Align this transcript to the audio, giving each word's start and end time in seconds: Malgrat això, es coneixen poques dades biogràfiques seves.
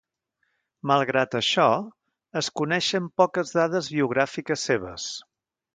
Malgrat 0.91 1.37
això, 1.39 1.67
es 2.43 2.49
coneixen 2.63 3.13
poques 3.23 3.55
dades 3.61 3.95
biogràfiques 3.99 4.71
seves. 4.71 5.11